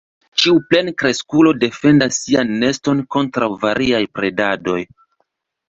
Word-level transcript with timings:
Ĉiu 0.43 0.53
plenkreskulo 0.69 1.51
defendas 1.65 2.17
sian 2.23 2.55
neston 2.65 3.05
kontraŭ 3.17 3.53
variaj 3.67 4.03
predantoj. 4.17 4.81